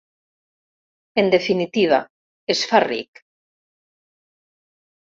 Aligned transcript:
En 1.23 1.27
definitiva: 1.35 2.01
es 2.55 2.65
fa 2.73 2.83
ric. 2.87 3.25